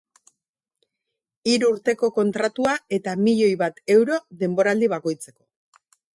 [1.51, 5.49] Hiru urteko kontratua eta milioi bat euro denboraldi bakoitzeko.